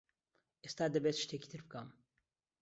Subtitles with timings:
[0.63, 1.87] ئێستا دەبێت شتێکی تر بکەم.